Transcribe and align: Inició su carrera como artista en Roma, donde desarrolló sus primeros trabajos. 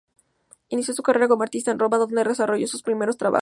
Inició 0.69 0.95
su 0.95 1.03
carrera 1.03 1.27
como 1.27 1.43
artista 1.43 1.69
en 1.69 1.77
Roma, 1.77 1.99
donde 1.99 2.23
desarrolló 2.23 2.65
sus 2.65 2.81
primeros 2.81 3.17
trabajos. 3.17 3.29